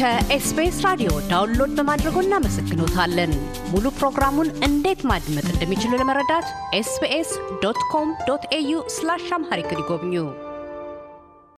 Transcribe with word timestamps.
ከ 0.00 0.30
SBS 0.30 0.76
ራዲዮ 0.84 1.10
download 1.30 1.72
በማድረጎ 1.78 2.16
እናመሰግኖታለን። 2.22 3.32
ሙሉ 3.72 3.86
ፕሮግራሙን 3.98 4.48
እንዴት 4.66 5.00
ማድመጥ 5.10 5.44
እንደሚችሉ 5.50 5.98
ለመረዳት 6.00 6.46
SBS 6.78 7.30
dot 7.64 7.80
com 7.90 8.08
dot 8.28 8.44
au 8.58 8.78
slash 8.94 9.26
Amharic 9.38 9.72
ይጎብኙ። 9.74 10.14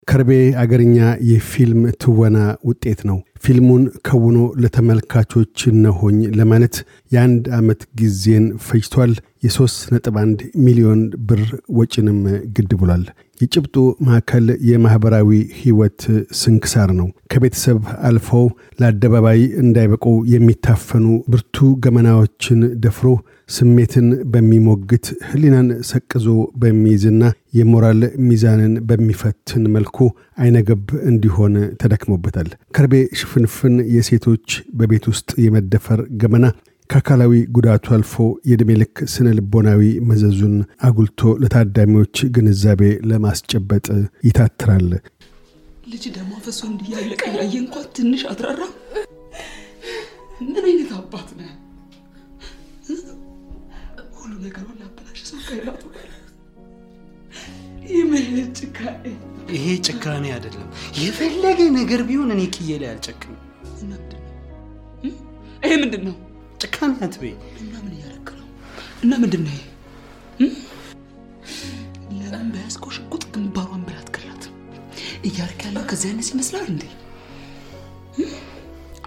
ከርቤ 0.07 0.31
አገርኛ 0.63 0.97
የፊልም 1.31 1.83
ትወና 2.03 2.37
ውጤት 2.69 3.03
ነው። 3.09 3.19
ፊልሙን 3.43 3.83
ከውኖ 4.07 4.39
ለተመልካቾች 4.63 5.55
እነሆኝ 5.71 6.19
ለማለት 6.39 6.75
የአንድ 7.11 7.43
ዓመት 7.57 7.81
ጊዜን 7.99 8.45
ፈጅቷል። 8.65 9.13
የሦስት 9.43 9.81
ነጥብ 9.93 10.15
አንድ 10.21 10.39
ሚሊዮን 10.65 10.99
ብር 11.27 11.41
ወጪንም 11.77 12.19
ግድ 12.55 12.71
ብሏል። 12.81 13.05
የጭብጡ 13.41 13.75
ማዕከል 14.07 14.47
የማኅበራዊ 14.69 15.29
ሕይወት 15.59 16.01
ስንክሳር 16.39 16.89
ነው። 16.99 17.07
ከቤተሰብ 17.31 17.79
አልፈው 18.07 18.45
ለአደባባይ 18.79 19.41
እንዳይበቁ 19.63 20.03
የሚታፈኑ 20.33 21.05
ብርቱ 21.31 21.57
ገመናዎችን 21.85 22.59
ደፍሮ 22.83 23.07
ስሜትን 23.49 24.07
በሚሞግት 24.33 25.05
ሕሊናን 25.29 25.69
ሰቅዞ 25.89 26.27
በሚይዝና 26.61 27.23
የሞራል 27.53 27.99
ሚዛንን 28.27 28.73
በሚፈትን 28.89 29.63
መልኩ 29.73 29.97
አይነገብ 30.41 30.83
እንዲሆን 31.09 31.53
ተደክሞበታል። 31.81 32.47
ከርቤ 32.75 32.93
ሽፍንፍን 33.19 33.75
የሴቶች 33.95 34.47
በቤት 34.77 35.05
ውስጥ 35.11 35.29
የመደፈር 35.45 36.01
ገመና 36.21 36.45
ከአካላዊ 36.89 37.33
ጉዳቱ 37.55 37.85
አልፎ 37.95 38.13
የዕድሜ 38.47 38.71
ልክ 38.79 38.97
ስነ 39.11 39.27
ልቦናዊ 39.37 39.81
መዘዙን 40.09 40.55
አጉልቶ 40.87 41.31
ለታዳሚዎች 41.43 42.15
ግንዛቤ 42.35 42.81
ለማስጨበጥ 43.09 43.85
ይታትራል። 44.27 44.89
ልጅ 45.91 46.03
ደሞ 46.17 46.31
ፈሶ 46.43 46.59
እንዲያለቀ 46.71 47.21
ያየ 47.37 47.53
እንኳን 47.61 47.85
ትንሽ 47.95 48.23
አትራራ። 48.31 48.61
ምን 50.43 50.63
አይነት 50.63 50.91
አባት 50.99 51.29
ነህ? 51.39 51.49
ሁሉ 54.17 54.31
ነገሯን 54.45 54.77
ላበላሽ 54.81 55.21
ሰው 55.29 55.39
ይህ 57.83 58.01
ጭካኔ 58.59 59.03
ይሄ 59.53 59.65
ጭካኔ 59.87 60.25
አይደለም። 60.33 60.67
የፈለገ 60.99 61.59
ነገር 61.77 62.01
ቢሆን 62.09 62.29
እኔ 62.35 62.41
ክዬ 62.55 62.77
ላይ 62.81 62.89
አልጨክም። 62.91 63.33
ይሄ? 65.63 65.73
ምንድን 65.81 66.03
ነው 66.07 66.15
ጭካኔ 66.61 66.93
አትበይ። 67.05 67.33
እና 67.61 67.73
ምን 67.83 67.93
እያደረክ 67.95 68.29
ነው? 68.39 68.47
እና 69.03 69.11
ምንድን 69.23 69.43
ነው 69.45 69.53
ይሄ? 69.53 69.63
ለምን 72.25 72.49
በያዝከው 72.53 72.91
ሽጉጥ 72.95 73.23
ግንባሯን 73.33 73.81
ብላ 73.87 73.97
አትገላትም? 74.01 74.53
እያደረክ 75.27 75.61
ያለው 75.67 75.83
ከዚህ 75.89 76.09
አይነት 76.11 76.29
ይመስላል 76.33 76.67
እንዴ? 76.73 76.83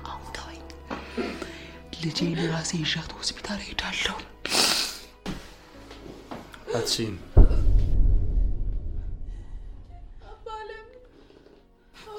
አሁን 0.05 0.28
ተወኝ። 0.36 0.62
ልጄን 2.03 2.33
ራሴ 2.53 2.72
ይዣት 2.83 3.12
ሆስፒታል 3.19 3.61
ሄዳለሁ። 3.69 4.16
አትችይም። 6.75 7.16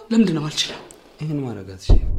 ለምንድን 0.10 0.36
ነው 0.38 0.44
አልችልም? 0.48 0.82
ይህን 1.22 1.40
ማድረግ 1.44 1.70
አትችይም። 1.74 2.10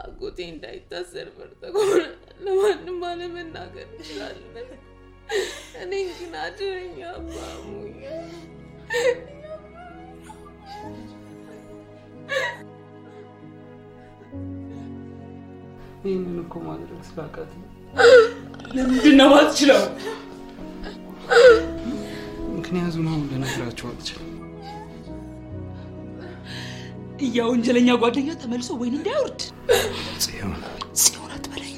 አጎቴ 0.00 0.38
እንዳይታሰር 0.50 1.28
ከሆነ 1.34 2.02
ለማንም 2.44 3.00
አለመናገር 3.08 3.88
እንችላለን። 3.90 4.68
እኔ 5.82 5.92
ግን 6.12 6.32
አድረኝ 6.44 6.96
አባሙኝ። 7.10 7.98
ይህንን 16.04 16.38
እኮ 16.42 16.54
ማድረግ 16.66 17.00
ስላቃት 17.08 17.52
ለምንድን 18.70 19.14
ነው 19.20 19.30
አልችለው? 19.38 19.80
ምክንያቱም 22.56 23.06
አሁን 23.10 23.22
ልነግራቸው 23.30 23.86
አልችልም። 23.90 24.26
ያ 27.30 27.46
ወንጀለኛ 27.48 27.88
ጓደኛ 28.02 28.28
ተመልሶ 28.42 28.68
ወይን 28.80 28.94
እንዳይወርድ? 28.98 29.40
ጽዮን። 30.24 30.52
ጽዮን 31.00 31.32
አትበለኝ፣ 31.36 31.76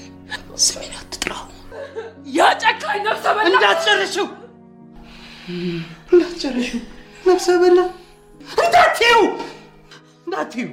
ስሜን 0.66 0.92
አትጥራው። 1.00 1.47
ያ 2.36 2.50
ጨካኝ 2.62 3.00
ነፍሰ 3.08 3.25
በላ! 3.36 3.47
እንዳትጨርሽው 3.50 4.28
እንዳትጨርሽው 6.12 6.81
ነፍሰ 7.25 7.48
በላ! 7.62 7.78
እንዳትዩ 8.58 9.14
እንዳትዩ 10.26 10.66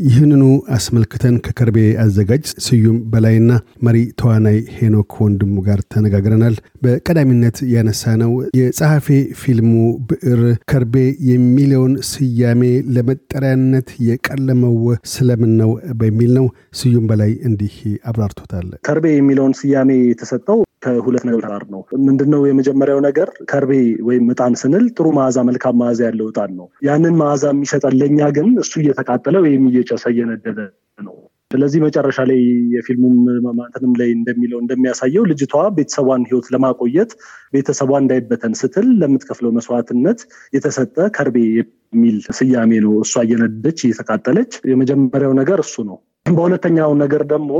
ይህንኑ 0.00 0.42
አስመልክተን 0.74 1.34
ከከርቤ 1.44 1.78
አዘጋጅ 2.02 2.44
ስዩም 2.64 2.98
በላይና 3.12 3.50
መሪ 3.86 3.98
ተዋናይ 4.20 4.58
ሄኖክ 4.76 5.10
ወንድሙ 5.22 5.54
ጋር 5.66 5.80
ተነጋግረናል። 5.92 6.54
በቀዳሚነት 6.84 7.58
ያነሳነው 7.72 8.32
የጸሐፌ 8.58 9.08
ፊልሙ 9.40 9.72
ብዕር 10.10 10.40
ከርቤ 10.70 10.94
የሚለውን 11.30 11.94
ስያሜ 12.10 12.62
ለመጠሪያነት 12.96 13.90
የቀለመው 14.08 14.76
ስለምን 15.12 15.52
ነው 15.60 15.72
በሚል 16.00 16.32
ነው። 16.38 16.48
ስዩም 16.80 17.06
በላይ 17.10 17.32
እንዲህ 17.48 17.76
አብራርቶታል። 18.10 18.68
ከርቤ 18.86 19.06
የሚለውን 19.14 19.54
ስያሜ 19.60 19.90
የተሰጠው 20.04 20.60
ከሁለት 20.82 21.24
ነገር 21.28 21.42
ጋር 21.46 21.62
ነው። 21.72 21.80
ምንድነው? 22.04 22.42
የመጀመሪያው 22.48 23.00
ነገር 23.06 23.28
ከርቤ 23.50 23.72
ወይም 24.08 24.26
እጣን 24.32 24.54
ስንል 24.60 24.84
ጥሩ 24.96 25.06
መዓዛ፣ 25.16 25.38
መልካም 25.48 25.76
መዓዛ 25.80 26.00
ያለው 26.08 26.28
እጣን 26.30 26.52
ነው። 26.60 26.68
ያንን 26.88 27.16
መዓዛ 27.20 27.44
የሚሰጠን 27.54 27.96
ለእኛ 28.00 28.20
ግን 28.36 28.48
እሱ 28.62 28.72
እየተቃጠለ 28.82 29.36
ወይም 29.44 29.64
እየጨሰ 29.70 30.04
እየነደደ 30.14 30.58
ነው። 30.98 31.16
ስለዚህ 31.50 31.80
መጨረሻ 31.84 32.18
ላይ 32.30 32.40
የፊልሙም 32.74 33.14
ማንተንም 33.56 33.92
ላይ 34.00 34.08
እንደሚለው 34.16 34.58
እንደሚያሳየው 34.62 35.24
ልጅቷ 35.30 35.54
ቤተሰቧን 35.76 36.26
ሕይወት 36.28 36.48
ለማቆየት 36.54 37.10
ቤተሰቧ 37.54 37.90
እንዳይበተን 38.02 38.54
ስትል 38.60 38.86
ለምትከፍለው 39.00 39.52
መስዋዕትነት 39.56 40.20
የተሰጠ 40.56 40.96
ከርቤ 41.16 41.38
የሚል 41.56 42.18
ስያሜ 42.38 42.72
ነው። 42.84 42.94
እሷ 43.04 43.14
እየነደደች 43.26 43.80
እየተቃጠለች፣ 43.82 44.52
የመጀመሪያው 44.72 45.34
ነገር 45.40 45.60
እሱ 45.64 45.76
ነው። 45.90 45.98
በሁለተኛው 46.26 46.90
ነገር 47.02 47.22
ደግሞ 47.26 47.50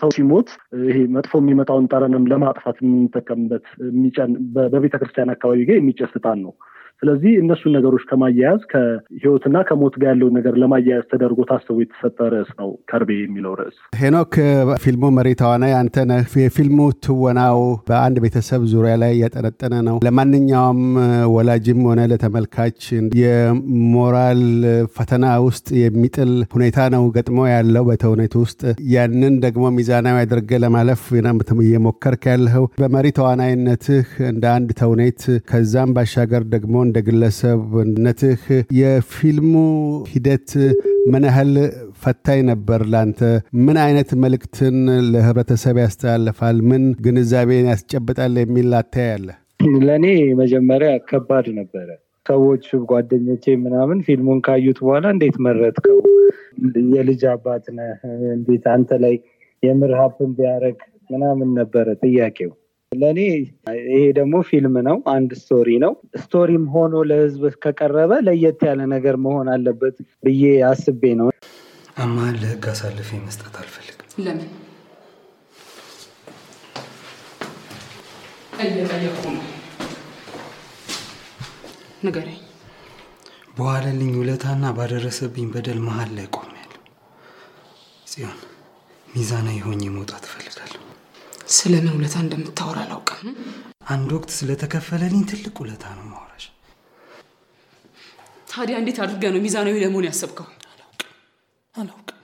ሰው 0.00 0.10
ሲሞት 0.16 0.48
ይሄ 0.86 0.98
መጥፎ 1.16 1.32
የሚመጣውን 1.40 1.88
ጠረንም 1.92 2.24
ለማጥፋት 2.32 2.76
የምንጠቀምበት 2.82 3.66
በቤተ 4.72 4.94
ክርስቲያን 5.00 5.32
አካባቢ 5.34 5.60
ጋር 5.68 5.76
የሚጨስ 5.78 6.14
ዕጣን 6.18 6.38
ነው። 6.44 6.54
ስለዚህ 7.02 7.32
እነሱን 7.40 7.72
ነገሮች 7.76 8.02
ከማያያዝ 8.08 8.60
ከህይወትና 8.72 9.56
ከሞት 9.68 9.94
ጋር 10.00 10.08
ያለውን 10.10 10.34
ነገር 10.38 10.54
ለማያያዝ 10.62 11.04
ተደርጎ 11.12 11.38
ታስቦ 11.48 11.76
የተሰጠ 11.80 12.18
ርዕስ 12.34 12.50
ነው 12.60 12.68
ከርቤ 12.90 13.10
የሚለው 13.16 13.52
ርዕስ። 13.60 13.76
ሄኖክ፣ 14.00 14.34
ፊልሙ 14.82 15.10
መሪ 15.16 15.28
ተዋናይ 15.40 15.72
አንተ 15.78 16.04
ነህ። 16.10 16.34
የፊልሙ 16.42 16.78
ትወናው 17.06 17.58
በአንድ 17.88 18.18
ቤተሰብ 18.24 18.66
ዙሪያ 18.72 18.92
ላይ 19.02 19.14
ያጠነጠነ 19.22 19.80
ነው። 19.88 19.96
ለማንኛውም 20.06 20.82
ወላጅም 21.34 21.80
ሆነ 21.88 22.04
ለተመልካች 22.12 22.78
የሞራል 23.22 24.44
ፈተና 24.96 25.24
ውስጥ 25.46 25.66
የሚጥል 25.82 26.32
ሁኔታ 26.54 26.86
ነው 26.94 27.04
ገጥሞ 27.16 27.48
ያለው 27.52 27.84
በተውኔቱ 27.90 28.36
ውስጥ። 28.44 28.62
ያንን 28.94 29.34
ደግሞ 29.44 29.74
ሚዛናዊ 29.76 30.22
አድርገህ 30.22 30.62
ለማለፍ 30.64 31.04
እየሞከርክ 31.62 32.24
ያለኸው 32.32 32.64
በመሪ 32.80 33.06
ተዋናይነትህ 33.18 34.08
እንደ 34.30 34.46
አንድ 34.54 34.70
ተውኔት 34.78 35.20
ከዛም 35.50 35.92
ባሻገር 35.96 36.42
ደግሞ 36.54 36.78
እንደ 36.92 37.00
ግለሰብነትህ 37.06 38.40
የፊልሙ 38.78 39.52
ሂደት 40.10 40.50
ምን 41.12 41.24
ያህል 41.28 41.52
ፈታኝ 42.02 42.40
ነበር 42.50 42.80
ላንተ? 42.92 43.20
ምን 43.62 43.76
አይነት 43.84 44.10
መልእክትን 44.22 44.76
ለህብረተሰብ 45.12 45.76
ያስተላልፋል? 45.82 46.58
ምን 46.70 46.82
ግንዛቤን 47.04 47.68
ያስጨብጣል 47.72 48.34
የሚል 48.40 48.68
አታያለ? 48.80 49.26
ለእኔ 49.86 50.04
መጀመሪያ 50.42 50.90
ከባድ 51.08 51.48
ነበረ። 51.58 51.88
ሰዎች 52.26 52.66
ጓደኞቼ 52.90 53.54
ምናምን 53.64 54.04
ፊልሙን 54.06 54.42
ካዩት 54.46 54.80
በኋላ 54.84 55.06
እንዴት 55.16 55.38
መረጥከው? 55.46 55.98
የልጅ 56.94 57.24
አባት 57.32 57.64
ነህ፣ 57.78 58.02
እንዴት 58.36 58.66
አንተ 58.74 59.00
ላይ 59.04 59.16
የምር 59.62 59.94
happen 60.00 60.32
ምናምን 61.10 61.48
ነበረ 61.60 61.86
ጥያቄው። 62.04 62.52
ለእኔ 62.92 63.20
ይሄ 63.88 64.00
ደግሞ 64.18 64.34
ፊልም 64.48 64.74
ነው፣ 64.86 64.96
አንድ 65.12 65.30
story 65.40 65.68
ነው። 65.84 65.92
story 66.22 66.52
ም 66.52 66.64
ሆኖ 66.74 66.94
ለህዝብ 67.10 67.44
ከቀረበ 67.62 68.12
ለየት 68.26 68.60
ያለ 68.68 68.80
ነገር 68.94 69.16
መሆን 69.24 69.48
አለበት 69.54 69.96
ብዬ 70.24 70.42
አስቤ 70.70 71.12
ነው። 71.20 71.28
አማን 71.98 72.34
ለህግ 72.42 72.66
አሳልፌ 72.72 73.10
መስጠት 73.24 73.54
አልፈልግም። 73.62 74.08
ለምን 74.24 74.50
እየጠየቁ 78.62 79.20
ነው? 79.34 79.44
ንገረኝ። 82.04 82.40
በዋለልኝ 83.56 84.12
ውለታና 84.18 84.64
ባደረሰብኝ 84.76 85.46
በደል 85.54 85.80
መሀል 85.86 86.10
ላይ 86.16 86.26
ቆሜያለሁ። 86.36 86.80
ጽዮን፣ 88.06 88.38
ሚዛናዊ 89.08 89.58
ሆኜ 89.66 89.82
መውጣት 89.96 90.24
እፈልጋለሁ። 90.28 90.81
ስለምን 91.52 91.94
ውለታ 91.94 92.16
እንደምታወራ 92.22 92.78
አላውቅም። 92.84 93.28
አንድ 93.92 94.10
ወቅት 94.16 94.30
ስለተከፈለልኝ 94.36 95.22
ትልቅ 95.30 95.54
ውለታ 95.62 95.84
ነው 95.96 96.04
ማውራሽ። 96.10 96.44
ታዲያ 98.50 98.76
እንዴት 98.80 98.98
አድርገህ 99.04 99.30
ነው 99.34 99.42
ሚዛናዊ 99.44 99.76
ለመሆን 99.82 100.06
ያሰብከው? 100.08 100.46
አላውቅም። 101.74 102.18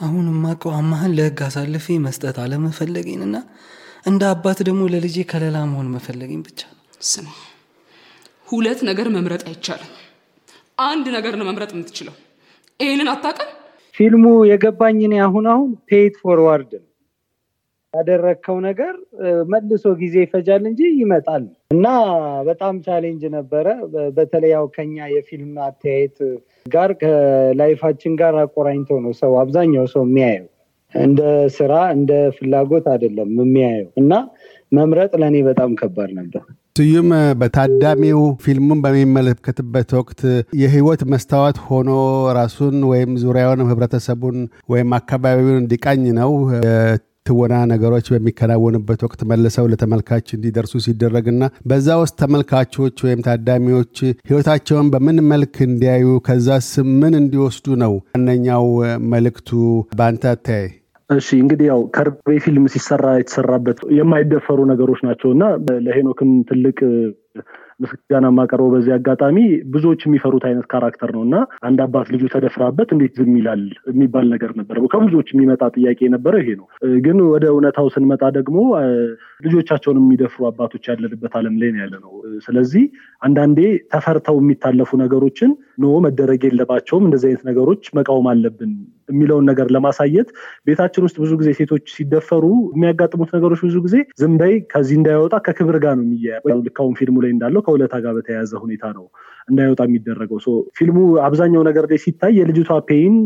አሁን 0.00 0.24
የማውቀው 0.30 0.72
አማህን 0.78 1.12
ለህግ 1.18 1.38
አሳልፌ 1.46 1.86
መስጠት 2.04 2.36
አለመፈለጌንና 2.42 3.36
እንደ 4.06 4.22
አባት 4.32 4.58
ደግሞ 4.66 4.82
ለልጄ 4.92 5.16
ከለላ 5.30 5.58
መሆን 5.70 5.88
መፈለጌን 5.94 6.42
ብቻ 6.46 6.60
ነው። 6.72 6.82
ስማ፣ 7.08 7.28
ሁለት 8.48 8.80
ነገር 8.88 9.06
መምረጥ 9.14 9.42
አይቻልም። 9.48 9.92
አንድ 10.84 11.06
ነገር 11.16 11.34
ነው 11.38 11.46
መምረጥ 11.48 11.70
የምትችለው። 11.74 12.14
ይህንን 12.80 13.08
አታውቅም? 13.12 13.50
ፊልሙ 13.94 14.24
የገባኝ 14.50 14.98
እኔ 15.06 15.14
አሁን 15.26 15.44
አሁን 15.52 15.70
pay 15.88 16.04
it 16.04 16.14
forward 16.22 16.72
ነው 16.76 16.86
ያደረግከው 17.96 18.56
ነገር 18.66 18.94
መልሶ 19.52 19.84
ጊዜ 20.00 20.16
ይፈጃል 20.24 20.64
እንጂ 20.70 20.80
ይመጣል 21.00 21.44
እና 21.70 21.86
በጣም 22.48 22.74
challenge 22.86 23.22
ነበረ። 23.36 23.66
በተለይ 24.16 24.52
ያው 24.54 24.66
ከኛ 24.76 25.06
የፊልም 25.12 25.54
አተያየት 25.66 26.18
ጋር 26.66 26.92
ከ 27.02 27.21
life 27.21 27.58
አችን 27.58 28.14
ጋር 28.20 28.36
አቆራኝቶ 28.42 29.00
ነው 29.04 29.14
ሰው 29.20 29.32
አብዛኛው 29.42 29.86
ሰው 29.94 30.04
የሚያየው 30.06 30.46
እንደ 30.94 31.20
ስራ 31.56 31.72
እንደ 31.94 32.12
ፍላጎት 32.36 32.86
አይደለም 32.92 33.32
የሚያየው 33.40 33.88
እና 34.02 34.12
መምረጥ 34.72 35.12
ለእኔ 35.22 35.36
በጣም 35.48 35.70
ከባድ 35.80 36.10
ነበር። 36.18 36.44
ስዩም 36.76 37.10
በታዳሚው 37.40 38.20
ፊልሙን 38.44 38.80
በሚመለከትበት 38.84 39.90
ወቅት 39.98 40.20
የህይወት 40.60 41.02
መስታወት 41.12 41.58
ሆኖ 41.66 41.90
ራሱን 42.38 42.76
ወይም 42.90 43.12
ዙሪያውን 43.22 43.62
ህብረተሰቡን 43.70 44.38
ወይም 44.68 44.90
አካባቢውን 44.98 45.60
እንዲቃኝ 45.62 46.02
ነው 46.18 46.32
የትወና 47.26 47.54
ነገሮች 47.70 48.06
በሚከናወኑበት 48.12 49.00
ወቅት 49.04 49.20
መልሰው 49.30 49.64
ለተመልካች 49.70 50.26
እንዲደርሱ 50.36 50.72
ሲደረግና 50.84 51.40
በዛ 51.70 51.88
ውስጥ 52.00 52.14
ተመልካቾች 52.22 52.96
ወይም 53.06 53.20
ታዳሚዎች 53.26 53.94
ህይወታቸውን 54.28 54.90
በምን 54.92 55.18
መልክ 55.32 55.54
እንዲያዩ 55.66 56.06
ከዛስ 56.26 56.68
ምን 57.00 57.14
እንዲወስዱ 57.20 57.76
ነው 57.82 57.94
ዋነኛው 58.10 58.66
መልእክቱ 59.12 59.50
በአንተ 59.98 60.24
አተያይ? 60.32 60.66
እሺ 61.10 61.28
እንግዲህ 61.42 61.66
ያው 61.70 61.80
ከርቤ 61.96 62.36
ፊልም 62.44 62.64
ሲሰራ 62.74 63.06
የተሰራበት 63.16 63.80
የማይደፈሩ 63.98 64.58
ነገሮች 64.72 65.00
ናቸው 65.08 65.30
እና 65.34 65.44
ለሄኖክም 65.86 66.30
ትልቅ 66.48 66.78
ምስጋና 67.80 68.26
የማቀርበው 68.30 68.70
በዚህ 68.74 68.92
አጋጣሚ 68.94 69.36
ብዙዎች 69.72 70.00
የሚፈሩት 70.06 70.44
አይነት 70.48 70.66
ካራክተር 70.72 71.10
ነው 71.16 71.22
እና 71.26 71.36
አንድ 71.68 71.80
አባት 71.84 72.08
ልጁ 72.14 72.24
ተደፍራበት 72.34 72.88
እንዴት 72.94 73.12
ዝም 73.18 73.32
ይላል 73.40 73.62
የሚባል 73.90 74.26
ነገር 74.34 74.52
ነበር። 74.60 74.78
ከብዙዎች 74.92 75.30
የሚመጣ 75.32 75.62
ጥያቄ 75.76 75.98
የነበረው 76.06 76.40
ይሄ 76.42 76.50
ነው። 76.60 76.66
ግን 77.06 77.18
ወደ 77.32 77.44
እውነታው 77.52 77.88
ስንመጣ 77.94 78.24
ደግሞ 78.38 78.58
ልጆቻቸውን 79.46 80.00
የሚደፍሩ 80.02 80.42
አባቶች 80.50 80.84
ያለንበት 80.90 81.34
ዓለም 81.40 81.56
ላይ 81.62 81.72
ያለ 81.82 81.94
ነው። 82.04 82.12
ስለዚህ 82.46 82.84
አንዳንዴ 83.22 83.60
ተፈርተው 83.94 84.38
የሚታለፉ 84.42 84.90
ነገሮችን 85.02 85.50
no 85.78 85.94
መደረግ 86.06 86.42
የለባቸውም 86.48 87.06
እንደዚህ 87.08 87.28
አይነት 87.30 87.44
ነገሮች 87.50 87.84
መቃወም 87.98 88.28
አለብን 88.32 88.72
የሚለውን 89.08 89.44
ነገር 89.50 89.66
ለማሳየት 89.74 90.28
ቤታችን 90.66 91.04
ውስጥ 91.06 91.16
ብዙ 91.22 91.32
ጊዜ 91.40 91.50
ሴቶች 91.58 91.84
ሲደፈሩ 91.94 92.44
የሚያጋጥሙት 92.72 93.30
ነገሮች 93.36 93.60
ብዙ 93.66 93.76
ጊዜ 93.86 93.96
ዝም 94.20 94.34
በይ 94.40 94.54
ከዚህ 94.72 94.96
እንዳይወጣ 95.00 95.34
ከክብር 95.46 95.78
ጋር 95.84 95.94
ነው 95.98 96.04
የሚያያዘው። 96.06 96.60
ልክ 96.66 96.78
አሁን 96.82 96.94
ፊልሙ 97.00 97.16
ላይ 97.24 97.32
እንዳለው 97.34 97.62
ከውለታ 97.66 97.94
ጋር 98.04 98.14
በተያያዘ 98.18 98.52
ሁኔታ 98.64 98.84
ነው 98.96 99.06
እንዳይወጣ 99.48 99.80
የሚደረገው። 99.88 100.38
ፊልሙ 100.78 100.96
አብዛኛው 101.26 101.62
ነገር 101.68 101.84
ላይ 101.90 102.00
ሲታይ 102.04 102.32
የልጅቷ 102.38 102.70
pain 102.88 103.16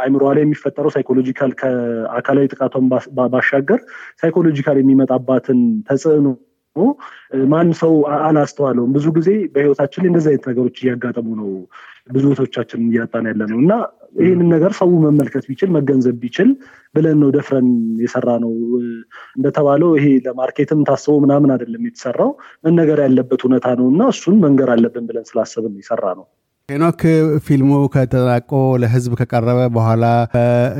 አይምሯ 0.00 0.24
ላይ 0.30 0.44
የሚፈጠረው 0.44 0.92
psychological 0.96 1.52
ከአካላዊ 1.60 2.46
ጥቃቷን 2.52 2.86
ባሻገር 3.32 3.80
psychological 4.22 4.78
የሚመጣባትን 4.80 5.60
ተጽዕኖ 5.88 6.28
ማንም 7.48 7.68
ሰው 7.80 7.92
አላስተዋለውም። 8.26 8.92
ብዙ 8.96 9.06
ጊዜ 9.16 9.30
በህይወታችን 9.54 10.02
ላይ 10.02 10.10
እንደዚህ 10.10 10.30
አይነት 10.32 10.44
ነገሮች 10.50 10.76
እያጋጠሙ 10.82 11.28
ነው 11.40 11.48
ብዙ 12.08 12.24
እህቶቻችን 12.28 12.82
እያጣን 12.88 13.28
ያለ 13.30 13.42
ነው 13.50 13.58
እና 13.62 13.72
ይህንን 14.18 14.48
ነገር 14.54 14.72
ሰው 14.78 14.90
መመልከት 15.02 15.44
ቢችል 15.48 15.70
መገንዘብ 15.76 16.16
ቢችል 16.22 16.50
ብለን 16.94 17.18
ነው 17.22 17.30
ደፍረን 17.34 17.68
የሰራነው። 18.02 18.52
እንደተባለው 19.36 19.90
ይሄ 19.98 20.06
ለ 20.26 20.37
market 20.37 20.69
ም 20.69 20.80
ታስቦ 20.88 21.14
ምናምን 21.24 21.52
አይደለም 21.54 21.86
የተሰራው 21.88 22.30
መነገር 22.66 23.00
ያለበት 23.06 23.42
እውነታ 23.46 23.68
ነው 23.80 23.88
እና 23.92 24.02
እሱን 24.14 24.36
መንገር 24.46 24.70
አለብን 24.74 25.06
ብለን 25.10 25.28
ስላሰብን 25.30 25.74
የሰራነው። 25.82 26.26
ሄኖክ 26.68 27.02
ፊልሙ 27.44 27.70
ከተጠናቆ 27.92 28.50
ለህዝብ 28.82 29.12
ከቀረበ 29.20 29.60
በኋላ 29.76 30.04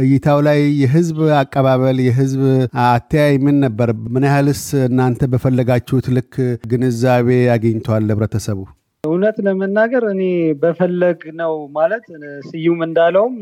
እይታው 0.02 0.40
ላይ 0.48 0.60
የህዝብ 0.80 1.19
አቀባበል 1.38 1.98
የህዝብ 2.06 2.42
አተያይ 2.86 3.36
ምን 3.46 3.56
ነበር? 3.64 3.90
ምን 4.14 4.26
ያህልስ 4.28 4.64
እናንተ 4.84 5.30
በፈለጋችሁት 5.32 6.08
ልክ 6.16 6.34
ግንዛቤ 6.72 7.38
አግኝቷል 7.54 8.12
ህብረተሰቡ? 8.12 8.60
እውነት 9.04 9.36
ለመናገር 9.46 10.04
እኔ 10.12 10.22
በፈለግነው 10.62 11.52
ማለት 11.76 12.04
ስዩም 12.48 12.80
እንዳለውም 12.86 13.36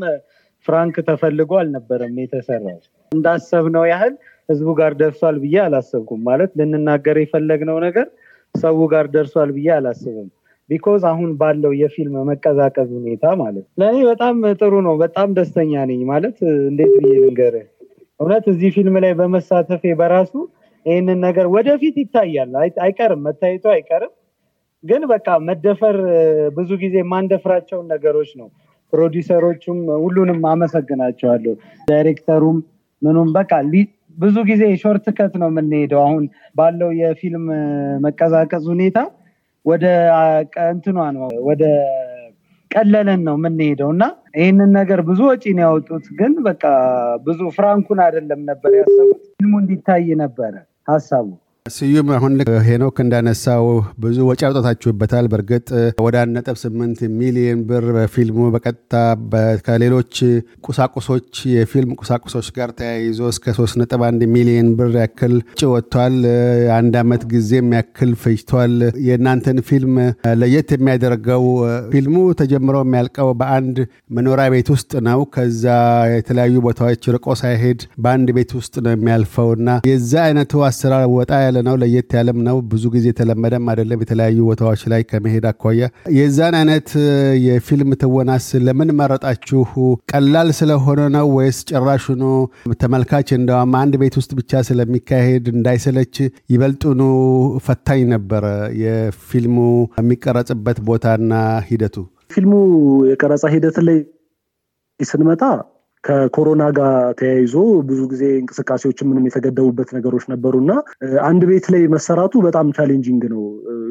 ፍራንክ 0.67 0.97
ተፈልጎ 1.09 1.51
አልነበረም 1.61 2.15
የተሰራው። 2.23 2.79
እንዳሰብነው 3.13 3.85
ያህል 3.91 4.15
ህዝቡ 4.49 4.69
ጋር 4.79 4.93
ደርሷል 5.01 5.37
ብዬ 5.43 5.57
አላሰብኩም። 5.65 6.21
ማለት 6.29 6.51
ልንናገር 6.61 7.17
የፈለግነው 7.23 7.79
ነገር 7.87 8.07
ሰው 8.55 8.81
ጋር 8.93 9.07
ደርሷል 9.15 9.51
ብዬ 9.57 9.69
አላስብም። 9.77 10.29
because 10.71 11.03
አሁን 11.11 11.31
ባለው 11.41 11.73
የፊልም 11.81 12.15
መቀዛቀዝ 12.31 12.89
ሁኔታ 12.99 13.25
ማለት 13.43 13.65
ለእኔ 13.81 13.99
በጣም 14.11 14.37
ጥሩ 14.61 14.75
ነው። 14.87 14.95
በጣም 15.03 15.29
ደስተኛ 15.37 15.73
ነኝ። 15.91 16.01
ማለት 16.13 16.39
እንዴት 16.65 16.95
ብዬ 16.99 17.15
ልንገርህ፣ 17.23 17.67
እውነት 18.21 18.45
እዚህ 18.53 18.71
ፊልም 18.77 18.97
ላይ 19.05 19.13
በመሳተፌ 19.19 19.83
በራሱ 20.01 20.33
ይህንን 20.87 21.19
ነገር 21.27 21.47
ወደፊት 21.55 21.97
ይታያል፣ 22.03 22.53
አይቀርም፣ 22.85 23.23
መታየቱ 23.27 23.65
አይቀርም። 23.75 24.13
ግን 24.87 25.03
በቃ 25.13 25.29
መደፈር 25.47 25.97
ብዙ 26.57 26.71
ጊዜ 26.83 26.95
የማንደፍራቸውን 27.01 27.87
ነገሮች 27.95 28.31
ነው። 28.41 28.49
ፕሮዲሰሮቹም 28.93 29.79
ሁሉንም 30.03 30.41
አመሰግናቸዋለሁ። 30.51 31.55
ዳይሬክተሩም 31.89 32.59
ምኑም 33.03 33.31
በቃ 33.37 33.53
ብዙ 34.19 34.37
ጊዜ 34.49 34.63
short 34.83 35.07
cut 35.17 35.33
ነው 35.41 35.49
የምንሄደው። 35.51 36.01
አሁን 36.05 36.25
ባለው 36.57 36.91
የፊልም 37.01 37.45
መቀዛቀዝ 38.05 38.65
ሁኔታ 38.73 38.99
ወደ 39.65 39.85
እንትኗ 40.69 40.99
ነው 41.17 41.27
ወደ 41.49 41.63
ቀለለን 42.71 43.21
ነው 43.27 43.35
የምንሄደው 43.39 43.91
እና 43.95 44.05
ይህንን 44.39 44.71
ነገር 44.79 45.01
ብዙ 45.09 45.21
ወጪ 45.31 45.45
ነው 45.57 45.65
ያወጡት። 45.67 46.07
ግን 46.19 46.33
በቃ 46.47 46.65
ብዙ 47.27 47.41
ፍራንኩን 47.57 48.01
አይደለም 48.07 48.41
ነበር 48.51 48.73
ያሰቡት፣ 48.79 49.21
ፊልሙ 49.31 49.55
እንዲታይ 49.63 50.09
ነበረ 50.23 50.55
ሀሳቡ። 50.89 51.29
ስዩም 51.67 52.09
አሁን 52.17 52.33
ልክ 52.39 52.49
ሄኖክ 52.67 52.97
እንዳነሳው 53.03 53.65
ብዙ 54.03 54.17
ወጪ 54.29 54.41
አውጣታችሁበታል። 54.49 55.27
በእርግጥ 55.33 55.69
ወደ 56.05 56.17
አንድ 56.23 56.33
ነጥብ 56.37 56.57
ስምንት 56.63 56.99
ሚሊዮን 57.19 57.61
ብር 57.69 57.87
በፊልሙ 57.97 58.39
በቀጥታ 58.55 58.95
ከሌሎች 59.67 60.15
ቁሳቁሶች 60.67 61.25
የፊልም 61.53 61.93
ቁሳቁሶች 61.99 62.49
ጋር 62.57 62.71
ተያይዞ 62.79 63.21
እስከ 63.33 63.55
ሶስት 63.59 63.77
ነጥብ 63.81 64.03
አንድ 64.09 64.23
ሚሊዮን 64.35 64.69
ብር 64.79 64.93
ያክል 65.01 65.35
ወጪ 65.49 65.63
ወጥቷል። 65.73 66.17
አንድ 66.77 66.95
አመት 67.03 67.25
ጊዜም 67.33 67.73
ያክል 67.79 68.13
ፈጅቷል። 68.23 68.77
የእናንተን 69.09 69.61
ፊልም 69.69 69.95
ለየት 70.41 70.71
የሚያደርገው 70.77 71.45
ፊልሙ 71.93 72.15
ተጀምሮ 72.41 72.77
የሚያልቀው 72.85 73.31
በአንድ 73.41 73.77
መኖሪያ 74.17 74.47
ቤት 74.55 74.71
ውስጥ 74.75 74.93
ነው። 75.09 75.21
ከዛ 75.35 75.65
የተለያዩ 76.17 76.57
ቦታዎች 76.67 77.11
ርቆ 77.17 77.37
ሳይሄድ 77.43 77.81
በአንድ 78.03 78.29
ቤት 78.37 78.53
ውስጥ 78.59 78.75
ነው 78.85 78.93
የሚያልፈው 78.95 79.51
እና 79.59 79.71
የዛ 79.91 80.13
አይነቱ 80.27 80.65
አሰራር 80.67 81.05
ወጣ 81.17 81.33
ያለ 81.47 81.56
ነው። 81.67 81.75
ለየት 81.81 82.11
ያለም 82.17 82.39
ነው። 82.47 82.57
ብዙ 82.71 82.85
ጊዜ 82.95 83.07
የተለመደም 83.11 83.69
አይደለም። 83.71 84.03
የተለያዩ 84.05 84.39
ቦታዎች 84.49 84.83
ላይ 84.93 85.03
ከመሄድ 85.11 85.47
አኳያ 85.51 85.87
የዛን 86.17 86.57
አይነት 86.61 86.89
የፊልም 87.47 87.91
ትወናስ 88.03 88.49
ለምን 88.67 88.91
መረጣችሁ? 89.01 89.63
ቀላል 90.13 90.51
ስለሆነ 90.59 91.01
ነው 91.17 91.29
ወይስ 91.37 91.61
ጭራሹኑ 91.71 92.23
ተመልካች 92.83 93.31
እንደውም 93.37 93.75
አንድ 93.81 93.95
ቤት 94.03 94.17
ውስጥ 94.21 94.33
ብቻ 94.39 94.63
ስለሚካሄድ 94.69 95.47
እንዳይሰለች 95.55 96.15
ይበልጡኑ 96.53 97.01
ፈታኝ 97.67 98.03
ነበረ 98.15 98.45
የፊልሙ 98.83 99.59
የሚቀረጽበት 100.01 100.79
ቦታና 100.89 101.33
ሂደቱ? 101.69 101.97
ፊልሙ 102.33 102.53
የቀረጻ 103.11 103.45
ሂደት 103.53 103.77
ላይ 103.87 103.99
ስንመጣ 105.01 105.43
ከኮሮና 106.07 106.65
ጋር 106.77 106.91
ተያይዞ 107.19 107.55
ብዙ 107.89 108.01
ጊዜ 108.11 108.25
እንቅስቃሴዎች 108.41 108.99
ምንም 109.09 109.25
የተገደቡበት 109.29 109.89
ነገሮች 109.97 110.25
ነበሩ 110.33 110.55
እና 110.63 110.73
አንድ 111.25 111.43
ቤት 111.51 111.67
ላይ 111.75 111.83
መሰራቱ 111.95 112.35
በጣም 112.47 112.67
challenging 112.79 113.25
ነው። 113.33 113.43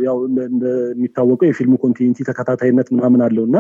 ያው 0.05 0.17
እንደሚታወቀው 0.29 1.47
የፊልሙ 1.49 1.75
continuity 1.83 2.27
ተከታታይነት 2.29 2.89
ምናምን 2.95 3.23
አለው 3.27 3.45
እና 3.49 3.57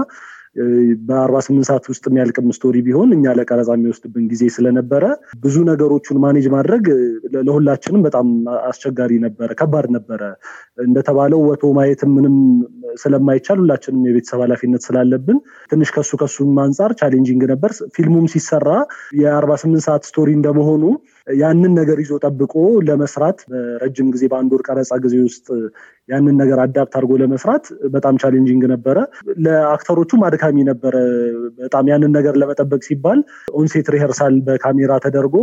በአርባ 1.07 1.37
ስምንት 1.45 1.67
ሰዓት 1.69 1.85
ውስጥ 1.91 2.03
የሚያልቅም 2.09 2.47
story 2.57 2.75
ቢሆን 2.85 3.09
እኛ 3.15 3.33
ለቀረጻ 3.37 3.69
የሚወስድብን 3.75 4.25
ጊዜ 4.31 4.43
ስለነበረ 4.55 5.03
ብዙ 5.43 5.55
ነገሮቹን 5.69 6.17
manage 6.25 6.45
ማድረግ 6.55 6.85
ለሁላችንም 7.45 8.03
በጣም 8.05 8.27
አስቸጋሪ 8.69 9.13
ነበረ፣ 9.25 9.49
ከባድ 9.59 9.87
ነበረ። 9.95 10.21
እንደተባለው 10.85 11.41
ወቶ 11.49 11.73
ማየትም 11.77 12.13
ምንም 12.17 12.37
ስለማይቻል 12.95 13.59
ሁላችንም 13.63 14.05
የቤተሰብ 14.07 14.41
ኃላፊነት 14.45 14.83
ስላለብን 14.87 15.37
ትንሽ 15.71 15.89
ከሱ 15.95 16.11
ከሱም 16.21 16.53
አንጻር 16.65 16.91
challenging 17.01 17.43
ነበር። 17.51 17.71
ፊልሙም 17.95 18.27
ሲሰራ 18.33 18.69
የአርባ 19.19 19.53
ስምንት 19.63 19.83
ሰዓት 19.87 20.03
story 20.09 20.31
እንደመሆኑ 20.37 20.83
ያንን 21.27 21.71
ነገር 21.77 21.97
ይዞ 22.01 22.13
ጠብቆ 22.23 22.53
ለመስራት 22.87 23.37
በረጅም 23.51 24.07
ጊዜ 24.13 24.23
በአንድ 24.31 24.51
ወር 24.55 24.61
ቀረጻ 24.67 24.91
ጊዜ 25.05 25.15
ውስጥ 25.25 25.47
ያንን 26.09 26.35
ነገር 26.41 26.57
adapt 26.63 26.95
አድርጎ 26.97 27.13
ለመስራት 27.21 27.63
በጣም 27.95 28.15
challenging 28.23 28.63
ነበረ። 28.73 28.97
ለ 29.45 29.57
actor 29.57 29.88
ኦቹም 29.88 30.25
አድካሚ 30.27 30.57
ነበረ። 30.69 30.95
በጣም 31.61 31.85
ያንን 31.91 32.13
ነገር 32.17 32.35
ለመጠበቅ 32.41 32.81
ሲባል 32.89 33.21
on-set 33.55 33.89
rehearsal 33.95 34.35
በካሜራ 34.47 34.91
ተደርጎ 35.05 35.35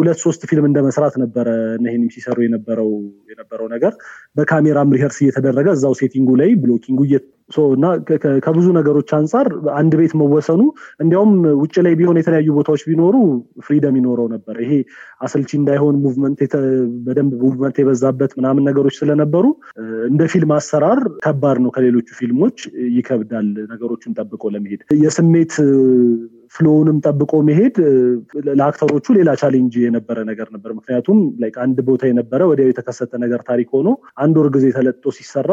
ሁለት 0.00 0.18
ሶስት 0.24 0.42
ፊልም 0.50 0.66
እንደ 0.68 0.78
መስራት 0.86 1.14
ነበረ 1.22 1.48
ይህንም 1.84 2.08
ሲሰሩ 2.14 2.38
የነበረው 2.44 2.90
የነበረው 3.30 3.68
ነገር 3.74 3.92
በካሜራም 4.36 4.94
rehearse 4.96 5.18
እየተደረገ 5.22 5.68
እዛው 5.76 5.94
setting 6.00 6.23
ኡ 6.23 6.30
ላይ 6.40 6.50
blocking 6.62 6.92
ኡ 6.92 7.00
እና 7.74 7.86
ከብዙ 8.44 8.66
ነገሮች 8.76 9.10
አንጻር 9.16 9.46
አንድ 9.78 9.92
ቤት 10.00 10.12
መወሰኑ 10.20 10.60
እንዲያውም 11.02 11.32
ውጭ 11.62 11.74
ላይ 11.86 11.94
ቢሆን 12.00 12.18
የተለያዩ 12.20 12.48
ቦታዎች 12.58 12.82
ቢኖሩ 12.88 13.14
freedom 13.66 13.96
ይኖረው 14.00 14.26
ነበር። 14.34 14.56
ይሄ 14.64 14.72
አሰልቺ 15.20 15.50
እንዳይሆን 15.60 15.96
movement 16.04 16.40
በደንብ 17.06 17.32
movement 17.44 17.78
የበዛበት 17.82 18.34
ምናምን 18.40 18.66
ነገሮች 18.70 18.96
ስለነበሩ 19.00 19.44
እንደ 20.10 20.22
ፊልም 20.32 20.52
አሰራር 20.58 21.00
ከባድ 21.24 21.58
ነው። 21.64 21.72
ከሌሎቹ 21.76 22.08
ፊልሞች 22.20 22.58
ይከብዳል 22.96 23.48
ነገሮችን 23.72 24.16
ጠብቆ 24.18 24.42
ለመሄድ 24.54 24.82
የስሜት 25.02 25.54
flow 26.54 26.75
ንም 26.75 26.96
ጠብቆ 27.04 27.32
መሄድ 27.48 27.76
ለ 28.58 28.67
actor 28.67 28.88
ኦቹ 28.88 29.06
ሌላ 29.18 29.30
challenge 29.40 29.74
የነበረ 29.82 30.18
ነገር 30.30 30.48
ነበር። 30.54 30.70
ምክንያቱም 30.78 31.18
አንድ 31.64 31.78
ቦታ 31.88 32.02
የነበረ 32.08 32.40
ወዲያው 32.50 32.70
የተከሰተ 32.70 33.12
ነገር 33.24 33.40
ታሪክ 33.48 33.68
ሆኖ 33.76 33.88
አንድ 34.24 34.34
ወር 34.40 34.48
ጊዜ 34.54 34.66
ተለጥጦ 34.76 35.12
ሲሰራ 35.16 35.50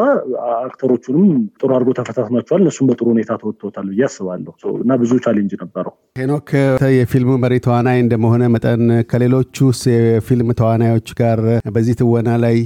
actor 0.60 0.85
ኦቹንም 0.85 1.26
ጥሩ 1.60 1.70
አድርጎ 1.76 1.92
ተፈታትኗቸዋል። 1.98 2.62
እነሱም 2.64 2.88
በጥሩ 2.90 3.06
ሁኔታ 3.14 3.30
ተወጥተውታል 3.42 3.86
ብዬ 3.92 4.02
አስባለሁ 4.08 4.54
እና 4.78 4.92
ብዙ 5.02 5.12
challenge 5.26 5.54
ነበረው። 5.62 5.94
ሄኖክ 6.20 6.50
የፊልሙ 6.96 7.30
መሪ 7.42 7.54
ተዋናይ 7.66 7.98
እንደመሆነ 8.04 8.42
መጠን 8.54 8.82
ከሌሎቹ 9.10 9.56
የፊልም 9.90 10.50
ተዋናዮች 10.58 11.08
ጋር 11.20 11.40
በዚህ 11.74 11.94
ትወና 12.00 12.30
ላይ 12.44 12.58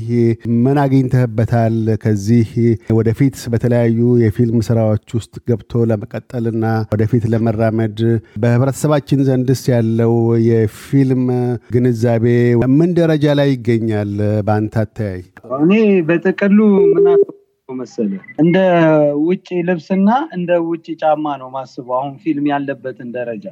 ምን 0.65 0.79
አግኝተህበታል? 0.85 1.75
ከዚህ 2.05 2.49
ወደፊት 2.97 3.37
በተለያዩ 3.53 4.01
የፊልም 4.23 4.59
ስራዎች 4.69 5.07
ውስጥ 5.19 5.35
ገብቶ 5.49 5.85
ለመቀጠልና 5.91 6.65
ወደፊት 6.95 7.25
ለመራመድ 7.33 7.99
በህብረተሰባችን 8.43 9.21
ዘንድስ 9.29 9.63
ያለው 9.73 10.15
የፊልም 10.47 11.25
ግንዛቤ 11.75 12.25
ምን 12.77 12.91
ደረጃ 12.99 13.35
ላይ 13.39 13.51
ይገኛል? 13.55 14.13
በአንተ 14.47 14.75
አተያይ። 14.83 15.23
እኔ 15.59 15.73
በጥቅሉ 16.09 16.59
ምን 16.97 17.07
መሰለ 17.69 18.13
እንደ 18.43 18.57
ውጭ 19.27 19.49
ልብስና 19.69 20.09
እንደ 20.37 20.51
ውጭ 20.69 20.87
ጫማ 21.03 21.35
ነው 21.41 21.49
ማስበው 21.55 21.95
አሁን 21.99 22.15
ፊልም 22.23 22.47
ያለበትን 22.53 23.09
ደረጃ 23.17 23.45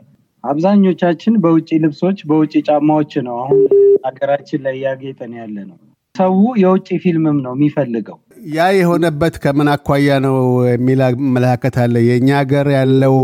አብዛኞቻችን 0.44 1.34
በውጭ 1.42 1.70
ልብሶች 1.82 2.18
በውጭ 2.28 2.54
ጫማዎች 2.68 3.12
ነው 3.26 3.36
አሁን 3.42 3.60
ሀገራችን 4.06 4.62
ላይ 4.66 4.76
እያጌጠን 4.78 5.32
ያለ 5.40 5.56
ነው 5.70 5.78
ሰው 6.14 6.32
የውጭ 6.62 6.88
ፊልምም 7.02 7.38
ነው 7.44 7.52
የሚፈልገው 7.56 8.18
ያ 8.48 8.66
የሆነበት 8.74 9.34
ከምን 9.42 9.68
አኳያ 9.72 10.16
ነው 10.24 10.36
የሚል 10.66 11.00
አመለካከት 11.06 11.74
አለ። 11.82 11.94
የእኛ 12.06 12.28
ሀገር 12.38 12.66
ያለው 12.74 13.16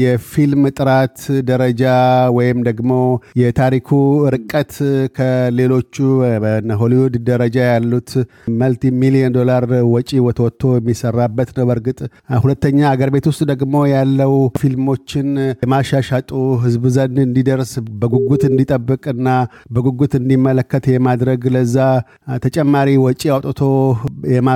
የፊልም 0.00 0.62
ጥራት 0.72 1.16
ደረጃ 1.48 1.82
ወይም 2.36 2.58
ደግሞ 2.68 2.92
የታሪኩ 3.40 3.88
ርቀት 4.34 4.72
ከሌሎቹ 5.16 5.96
በሆሊውድ 6.68 7.16
ደረጃ 7.30 7.58
ያሉት 7.70 8.12
መልቲ 8.60 8.92
ሚሊዮን 9.00 9.34
ዶላር 9.38 9.66
ወጪ 9.94 10.12
ወትወጥቶ 10.26 10.72
የሚሰራበት 10.76 11.50
ነው። 11.58 11.66
በእርግጥ 11.70 11.98
ሁለተኛ 12.42 12.78
አገር 12.92 13.12
ቤት 13.14 13.28
ውስጥ 13.30 13.42
ደግሞ 13.52 13.82
ያለው 13.94 14.32
ፊልሞችን 14.60 15.28
የማሻሻጡ 15.64 16.30
ህዝብ 16.64 16.86
ዘንድ 16.96 17.18
እንዲደርስ 17.26 17.72
በጉጉት 18.00 18.44
እንዲጠብቅና 18.50 19.28
በጉጉት 19.74 20.14
እንዲመለከት 20.20 20.86
የማድረግ 20.94 21.42
ለዛ 21.54 21.76
ተጨማሪ 22.44 22.88
ወጪ 23.04 23.22
አውጥቶ 23.34 23.60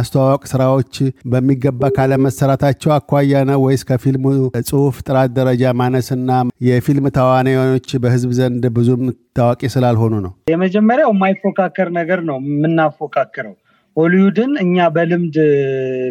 የማስተዋወቅ 0.04 0.42
ስራዎች 0.50 0.94
በሚገባ 1.32 1.88
ካለመሰራታቸው 1.94 2.90
አኳያ 2.96 3.40
ነው 3.48 3.58
ወይስ 3.64 3.82
ከፊልሙ 3.88 4.24
ጽሁፍ 4.68 4.96
ጥራት 5.06 5.30
ደረጃ 5.36 5.72
ማነስና 5.80 6.30
የፊልም 6.66 7.06
ተዋናዮች 7.16 7.88
በህዝብ 8.02 8.30
ዘንድ 8.38 8.64
ብዙም 8.76 9.02
ታዋቂ 9.38 9.60
ስላልሆኑ 9.74 10.12
ነው? 10.24 10.32
የመጀመሪያው 10.52 11.10
የማይፎካከር 11.14 11.88
ነገር 11.98 12.20
ነው 12.28 12.36
የምናፎካክረው። 12.44 13.54
ሆሊውድን 13.96 14.52
እኛ 14.64 14.88
በልምድ 14.94 15.38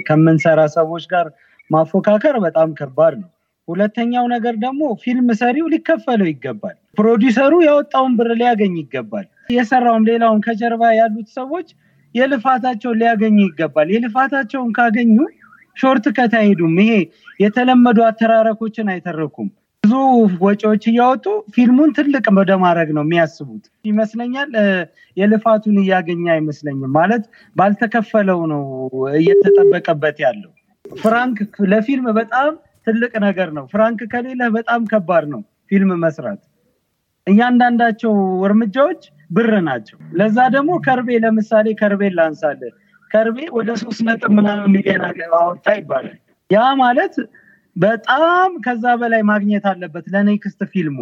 ከምንሰራ 0.08 0.60
ሰዎች 0.78 1.06
ጋር 1.14 1.30
ማፎካከር 1.70 2.38
በጣም 2.46 2.72
ከባድ 2.80 3.14
ነው። 3.22 3.30
ሁለተኛው 3.68 4.26
ነገር 4.36 4.58
ደግሞ 4.66 4.84
ፊልም 5.04 5.30
ሰሪው 5.42 5.68
ሊከፈለው 5.74 6.30
ይገባል። 6.32 6.76
ፕሮዲሰሩ 6.98 7.54
ያወጣውን 7.68 8.16
ብር 8.20 8.32
ሊያገኝ 8.42 8.76
ይገባል። 8.82 9.28
የሰራውም 9.54 10.08
ሌላውም 10.10 10.44
ከጀርባ 10.46 10.84
ያሉት 10.98 11.30
ሰዎች 11.36 11.70
የልፋታቸውን 12.16 13.00
ሊያገኙ 13.02 13.38
ይገባል። 13.46 13.90
የልፋታቸውን 13.94 14.72
ካገኙ 14.78 15.16
short 15.78 16.06
cut 16.18 16.34
አይሄዱም። 16.40 16.76
ይሄ 16.82 16.92
የተለመዱ 17.40 18.00
አተራረኮችን 18.08 18.90
አይተረኩም። 18.94 19.48
ብዙ 19.84 19.94
ወጪዎች 20.44 20.84
እያወጡ 20.90 21.26
ፊልሙን 21.56 21.90
ትልቅ 21.98 22.26
ወደ 22.38 22.52
ማድረግ 22.62 22.90
ነው 22.98 23.04
የሚያስቡት 23.06 23.64
ይመስለኛል። 23.88 24.52
የልፋቱን 25.18 25.78
እያገኘ 25.82 26.26
አይመስለኝም። 26.36 26.94
ማለት 26.98 27.24
ባልተከፈለው 27.56 28.40
ነው 28.54 28.62
እየተጠበቀበት 29.20 30.20
ያለው። 30.26 30.52
ፍራንክ 30.86 31.40
ለፊልም 31.72 32.08
በጣም 32.20 32.52
ትልቅ 32.88 33.14
ነገር 33.26 33.50
ነው። 33.58 33.66
ፍራንክ 33.74 34.00
ከሌለ 34.14 34.42
በጣም 34.56 34.82
ከባድ 34.92 35.26
ነው 35.34 35.42
ፊልም 35.72 35.92
መስራት። 36.02 36.42
እያንዳንዳቸው 37.28 38.14
እርምጃዎች 38.48 39.02
ብር 39.34 39.52
ናቸው። 39.68 39.98
ለዛ 40.20 40.38
ደግሞ 40.56 40.72
ከርቤ 40.86 41.10
ለምሳሌ 41.24 41.68
ከርቤ 41.80 42.10
ላንሳለ 42.18 42.62
ከርቤ 43.12 43.38
ወደ 43.58 43.70
ሶስት 43.82 44.02
ነጥብ 44.08 44.32
ምናምን 44.38 44.70
ሚሊዮን 44.76 45.04
አወጣ 45.40 45.66
ይባላል። 45.80 46.18
ያ 46.50 46.62
ማለት 46.82 47.16
በጣም 47.76 48.50
ከዛ 48.66 48.86
በላይ 49.02 49.22
ማግኘት 49.30 49.66
አለበት 49.72 50.06
ለኔክስት 50.14 50.60
ፊልሙ። 50.74 50.98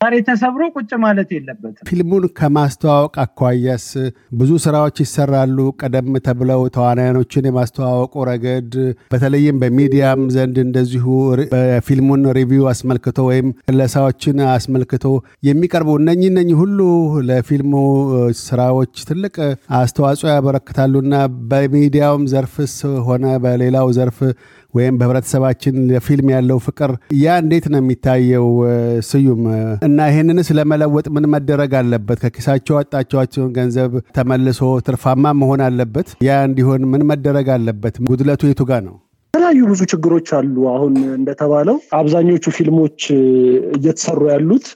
ዛሬ 0.00 0.18
ተሰብሮ 0.26 0.62
ቁጭ 0.74 0.90
ማለት 1.02 1.30
የለበትም። 1.34 1.86
ፊልሙን 1.88 2.22
ከማስተዋወቅ 2.38 3.14
አኳያስ 3.22 3.86
ብዙ 4.38 4.50
ስራዎች 4.64 4.96
ይሰራሉ። 5.02 5.56
ቀደም 5.80 6.08
ተብለው 6.26 6.62
ተዋናያኖችን 6.76 7.48
የማስተዋወቁ 7.48 8.14
ረገድ 8.28 8.70
በተለይም 9.12 9.58
በሚዲያም 9.62 10.22
ዘንድ 10.36 10.56
እንደዚሁ 10.62 11.04
ፊልሙን 11.88 12.22
review 12.38 12.64
አስመልክቶ 12.72 13.18
ወይም 13.28 13.50
ክለሳዎችን 13.64 14.40
አስመልክቶ 14.54 15.04
የሚቀርቡ 15.42 15.98
እነኚህ 16.00 16.30
እነኚህ 16.32 16.56
ሁሉ 16.62 16.78
ለፊልሙ 17.28 17.74
ስራዎች 18.42 18.94
ትልቅ 19.10 19.36
አስተዋጽኦ 19.80 20.30
ያበረክታሉና 20.32 21.14
በሚዲያውም 21.52 22.26
ዘርፍስ 22.32 22.76
ሆነ 23.06 23.36
በሌላው 23.44 23.90
ዘርፍ 23.98 24.18
ወይም 24.74 24.94
በህብረተሰባችን 25.00 25.76
ለፊልም 25.88 26.28
ያለው 26.34 26.58
ፍቅር 26.66 26.90
ያ 27.22 27.36
እንዴት 27.42 27.66
ነው 27.72 27.80
የሚታየው? 27.82 28.46
ስዩም 29.08 29.42
እና 29.88 29.98
ይህንንስ 30.10 30.50
ለመለወጥ 30.58 31.06
ምን 31.16 31.26
መደረግ 31.34 31.74
አለበት? 31.80 32.18
ከኪሳቸው 32.24 32.74
ያወጣቸውን 32.76 33.52
ገንዘብ 33.58 33.92
ተመልሶ 34.16 34.60
ትርፋማ 34.88 35.32
መሆን 35.42 35.62
አለበት። 35.68 36.08
ያ 36.28 36.40
እንዲሆን 36.48 36.82
ምን 36.92 37.04
መደረግ 37.12 37.48
አለበት? 37.56 37.94
ጉድለቱ 38.10 38.42
የቱ 38.50 38.62
ጋር 38.70 38.82
ነው? 38.88 38.96
የተለያዩ 39.52 39.68
ብዙ 39.70 39.82
ችግሮች 39.90 40.28
አሉ። 40.36 40.56
አሁን 40.72 40.92
እንደተባለው 41.14 41.76
አብዛኞቹ 41.98 42.44
ፊልሞች 42.56 42.98
እየተሰሩ 43.76 44.20
ያሉት 44.30 44.66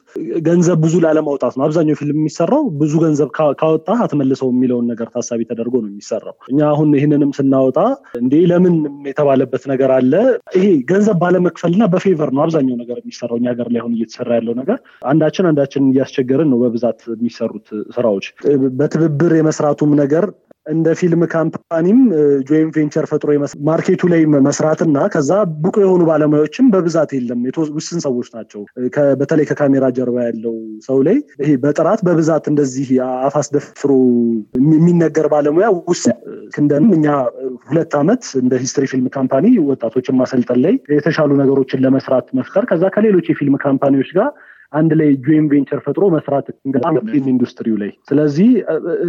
ገንዘብ 0.47 0.79
ብዙ 0.85 0.95
ላለማውጣት 1.05 1.55
ነው። 1.57 1.65
አብዛኛው 1.67 1.97
ፊልም 2.01 2.19
የሚሰራው 2.21 2.65
ብዙ 2.81 2.93
ገንዘብ 3.05 3.29
ካወጣ 3.59 3.89
አትመልሰው 4.05 4.49
የሚለውን 4.53 4.87
ነገር 4.93 5.09
ታሳቢ 5.15 5.41
ተደርጎ 5.51 5.75
ነው 5.85 5.91
የሚሰራው። 5.93 6.37
እኛ 6.51 6.61
አሁን 6.73 6.91
ይህንንም 6.99 7.33
ስናወጣ 7.39 7.79
እንዴ 8.21 8.35
ለምን 8.53 8.75
የተባለበት 9.11 9.65
ነገር 9.73 9.93
አለ። 9.99 10.13
ይሄ 10.57 10.67
ገንዘብ 10.91 11.19
ባለመክፈልና 11.23 11.87
በ 11.95 12.06
favor 12.06 12.33
ነው 12.37 12.43
አብዛኛው 12.47 12.79
ነገር 12.83 12.99
የሚሰራው 13.03 13.39
እኛ 13.41 13.49
ሀገር 13.55 13.71
ላይ 13.75 13.83
አሁን 13.83 13.95
እየተሰራ 13.99 14.31
ያለው 14.41 14.57
ነገር። 14.63 14.81
አንዳችን 15.07 15.49
አንዳችን 15.51 15.91
እያስቸገርን 15.93 16.51
ነው 16.55 16.61
በብዛት 16.65 17.01
የሚሰሩት 17.15 17.69
ስራዎች። 17.97 18.27
በትብብር 18.79 19.35
የመስራቱም 19.37 19.93
ነገር 20.03 20.27
እንደ 20.67 20.89
ፊልም 20.99 21.23
company 21.33 21.84
ም 21.84 21.99
joint 22.49 22.69
venture 22.75 23.05
ፈጥሮ 23.11 23.31
market 23.69 23.94
ኡ 23.94 24.03
ላይ 24.13 24.21
መስራትና 24.47 24.99
ከዛ 25.15 25.31
ብቁ 25.65 25.75
የሆኑ 25.83 26.03
ባለሙያዎችም 26.09 26.67
በብዛት 26.75 27.11
የለም። 27.17 27.41
ውስን 27.77 28.01
ሰዎች 28.05 28.29
ናቸው። 28.37 28.61
በተለይ 29.21 29.47
ከካሜራ 29.51 29.85
ጀርባ 29.97 30.17
ያለው 30.27 30.55
ሰው 30.87 30.99
ላይ 31.07 31.17
ይሄ 31.43 31.51
በጥራት 31.65 32.01
በብዛት 32.09 32.47
እንደዚህ 32.53 32.89
አፍ 33.27 33.37
አስደፍሮ 33.41 33.91
የሚነገር 34.75 35.29
ባለሙያ 35.35 35.69
ውስን 35.89 36.17
ነው 36.55 36.64
እንደኛም 36.64 36.91
እኛ 36.99 37.07
ሁለት 37.69 37.95
ዓመት 38.01 38.25
እንደ 38.43 38.55
history 38.63 38.85
ፊልም 38.93 39.07
company 39.17 39.47
ወጣቶችን 39.71 40.19
ማሰልጠን 40.21 40.61
ላይ 40.65 40.75
የተሻሉ 40.97 41.31
ነገሮችን 41.43 41.83
ለመስራት 41.85 42.27
መፍጠር 42.39 42.65
ከዛ 42.71 42.85
ከሌሎች 42.97 43.29
የፊልም 43.31 43.57
company 43.65 43.94
ዎች 43.94 44.11
ጋር 44.19 44.31
አንድ 44.75 44.93
ላይ 44.99 45.09
joint 45.25 45.47
venture 45.51 45.81
ፈጥሮ 45.85 46.05
መስራት 46.15 46.47
ፊልም 47.09 47.29
ኢንዱስትሪው 47.33 47.77
ላይ። 47.83 47.91
ስለዚህ 48.09 48.49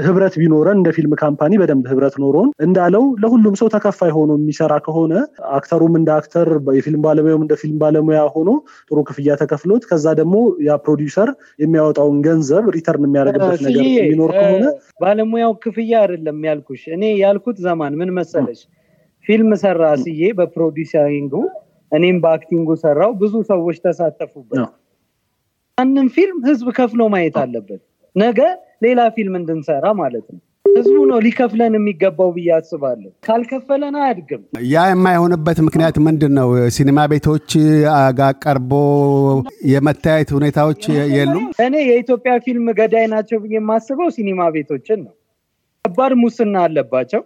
ህብረት 0.06 0.36
ቢኖረን 0.42 0.78
እንደ 0.78 0.90
ፊልም 0.98 1.14
company 1.22 1.54
በደንብ 1.62 1.86
ህብረት 1.92 2.16
ኖሮን 2.24 2.50
እንዳለው 2.66 3.04
ለሁሉም 3.24 3.56
ሰው 3.62 3.70
ተከፋይ 3.76 4.12
ሆኖ 4.18 4.32
የሚሰራ 4.40 4.74
ከሆነ 4.88 5.14
actor 5.58 5.79
ኡም 5.79 5.96
እንደ 6.00 6.12
actor፣ 6.18 6.50
የፊልም 6.78 7.02
ባለሙያውም 7.06 7.44
እንደ 7.46 7.56
ፊልም 7.62 7.78
ባለሙያ 7.84 8.22
ሆኖ 8.36 8.50
ጥሩ 8.90 8.98
ክፍያ 9.10 9.38
ተከፍሎት 9.42 9.84
ከዛ 9.90 10.06
ደግሞ 10.22 10.36
ያ 10.68 10.78
ፕሮዲውሰር 10.86 11.32
የሚያወጣውን 11.60 12.18
ገንዘብ 12.26 12.66
return 12.76 13.06
የሚያደርግበት 13.08 13.62
ነገር 13.68 13.84
የሚኖር 13.92 14.32
ከሆነ 14.38 14.66
ባለሙያው 15.02 15.54
ክፍያ 15.64 15.94
አይደለም 16.04 16.40
ያልኩሽ። 16.50 16.84
እኔ 16.96 17.04
ያልኩት 17.22 17.60
ዘመን 17.66 17.96
ምን 18.00 18.12
መሰለሽ፣ 18.18 18.62
ፊልም 19.26 19.52
ሰራ 19.62 19.84
ስዬ 20.02 20.22
በ 20.40 20.54
producing 20.54 21.19
ኡ 21.19 21.34
እኔም 21.92 22.18
በ 22.24 22.33
acting 22.33 22.61
ኡ 22.61 22.70
ሰራው፣ 22.84 23.12
ብዙ 23.20 23.34
ሰዎች 23.50 23.78
ተሳተፉበት። 23.84 24.60
ያንን 25.78 26.08
ፊልም 26.16 26.38
ህዝብ 26.46 26.68
ከፍሎ 26.78 27.02
ማየት 27.14 27.38
አለበት። 27.42 27.82
ነገ 28.16 28.40
ሌላ 28.86 29.00
ፊልም 29.16 29.34
እንድንሰራ 29.40 29.86
ማለት 30.00 30.26
ነው። 30.34 30.40
ህዝቡ 30.70 30.96
ነው 31.10 31.18
ሊከፍለን 31.26 31.74
የሚገባው 31.78 32.30
ብዬ 32.36 32.50
አስባለሁ። 32.56 33.10
ካልከፈለን 33.28 33.96
አያድግም። 34.00 34.42
ያ 34.72 34.84
የማይሆንበት 34.90 35.60
ምክንያት 35.68 35.98
ምንድን 36.06 36.34
ነው? 36.40 36.48
ሲኒማ 36.76 37.00
ቤቶች 37.12 37.50
ጋር 38.20 38.34
ቀርቦ 38.44 38.72
የመታየት 39.72 40.32
ሁኔታዎች 40.38 40.82
የሉም። 41.16 41.46
እኔ 41.66 41.76
የኢትዮጵያ 41.90 42.34
ፊልም 42.46 42.68
ገዳይ 42.80 43.06
ናቸው 43.14 43.40
ብዬ 43.44 43.56
የማስበው 43.60 44.10
ሲኒማ 44.18 44.50
ቤቶችን 44.56 45.00
ነው። 45.06 45.14
ከባድ 45.86 46.14
ሙስና 46.22 46.56
አለባቸው። 46.68 47.22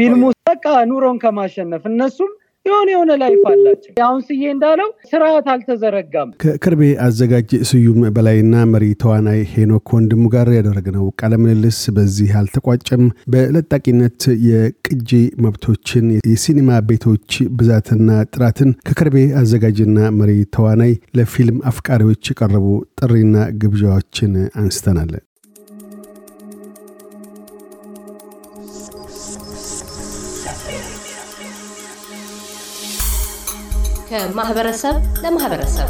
ፊልሙ 0.00 0.22
በቃ 0.48 0.64
ኑሮን 0.90 1.18
ከማሸነፍ 1.22 1.84
እነሱም 1.92 2.32
የሆነ 2.66 2.88
የሆነ 2.92 3.12
life 3.20 3.42
አላቸው። 3.50 3.92
አሁን 4.04 4.20
ስዬ 4.26 4.42
እንዳለው 4.52 4.88
ስርዓት 5.10 5.46
አልተዘረጋም። 5.54 6.28
ከቅርቤ 6.42 6.82
አዘጋጅ 7.06 7.50
ስዩም 7.70 8.00
በላይና 8.16 8.54
መሪ 8.72 8.84
ተዋናይ 9.02 9.40
ሄኖክ 9.52 9.92
ወንድሙ 9.96 10.24
ጋር 10.34 10.48
ያደረግነው 10.56 11.06
ቃለ 11.20 11.34
ምልልስ 11.42 11.80
በዚህ 11.96 12.30
አልተቋጨም። 12.40 13.04
በለጣቂነት 13.34 14.20
የቅጂ 14.48 15.10
መብቶችን፣ 15.44 16.06
የሲኒማ 16.28 16.80
ቤቶች 16.88 17.30
ብዛትና 17.58 18.08
ጥራትን 18.32 18.72
ከቅርቤ 18.88 19.26
አዘጋጅና 19.40 19.82
መሪ 20.18 20.32
ተዋናይ 20.56 20.94
ለፊልም 21.18 21.60
አፍቃሪዎች 21.70 22.32
የቀረቡ 22.32 22.66
ጥሪና 23.00 23.32
ግብዣዎችን 23.62 24.32
አንስተናል። 24.60 25.12
ከማህበረሰብ 34.14 34.94
ለማህበረሰብ 35.22 35.88